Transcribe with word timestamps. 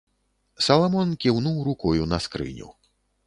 Саламон 0.67 1.11
кіўнуў 1.25 1.61
рукою 1.69 2.09
на 2.13 2.21
скрыню. 2.27 2.73